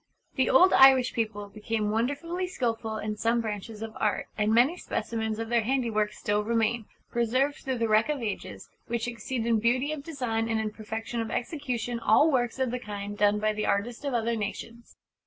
The 0.33 0.49
old 0.49 0.73
Irish 0.73 1.13
people 1.13 1.47
became 1.49 1.91
wonderfully 1.91 2.47
skilful 2.47 2.97
in 2.97 3.17
some 3.17 3.39
branches 3.39 3.83
of 3.83 3.95
Art; 3.99 4.27
and 4.35 4.51
many 4.51 4.75
specimens 4.75 5.37
of 5.37 5.49
their 5.49 5.61
handiwork 5.61 6.11
still 6.13 6.43
remain 6.43 6.85
preserved 7.11 7.57
through 7.57 7.77
the 7.77 7.87
wreck 7.87 8.09
of 8.09 8.19
ages 8.19 8.67
which 8.87 9.07
exceed 9.07 9.45
in 9.45 9.59
beauty 9.59 9.91
of 9.91 10.01
design 10.01 10.49
and 10.49 10.59
in 10.59 10.71
perfection 10.71 11.21
of 11.21 11.29
execution 11.29 11.99
all 11.99 12.31
works 12.31 12.57
of 12.57 12.71
the 12.71 12.79
kind 12.79 13.15
done 13.15 13.37
by 13.37 13.53
the 13.53 13.67
artists 13.67 14.03
of 14.03 14.15
other 14.15 14.35
nations. 14.35 14.95